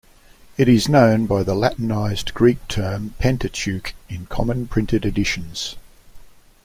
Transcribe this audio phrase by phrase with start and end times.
[0.57, 5.75] It is also known by the Latinised Greek term Pentateuch in common printed editions.